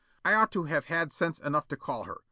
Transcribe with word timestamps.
I 0.25 0.33
ought 0.33 0.51
to 0.53 0.63
have 0.63 0.85
had 0.85 1.13
sense 1.13 1.37
enough 1.37 1.67
to 1.67 1.77
call 1.77 2.05
her. 2.05 2.17